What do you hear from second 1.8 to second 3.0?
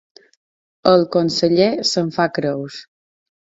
se'n fa creus.